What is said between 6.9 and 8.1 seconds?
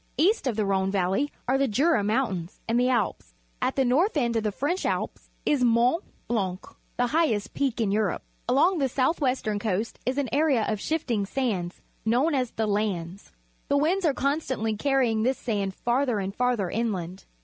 the high est peak in